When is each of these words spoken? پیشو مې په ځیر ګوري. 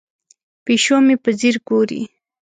پیشو 0.65 0.97
مې 1.05 1.15
په 1.23 1.29
ځیر 1.39 1.55
ګوري. 1.67 2.01